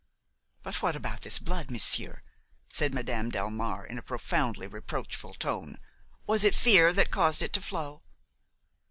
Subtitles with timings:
[0.63, 2.21] "But what about this blood, monsieur?"
[2.67, 5.77] said Madame Delmare in a profoundly reproachful tone,
[6.25, 8.01] "was it fear that caused it to flow?"